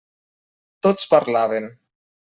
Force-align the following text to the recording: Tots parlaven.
Tots 0.87 1.07
parlaven. 1.13 1.73